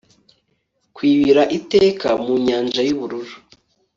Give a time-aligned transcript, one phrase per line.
[0.95, 3.33] kwibira iteka mu nyanja yubururu